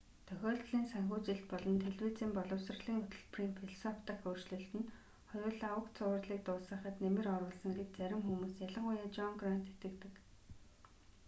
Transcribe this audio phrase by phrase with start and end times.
[0.27, 4.89] тохиолдлын санхүүжилт болон телевизийн боловсролын хөтөлбөрийн философи дахь өөрчлөлт нь
[5.29, 10.13] хоёулаа уг цувралыг дуусгахад нэмэр оруулсан гэж зарим хүмүүс ялангуяа жон грант итгэдэг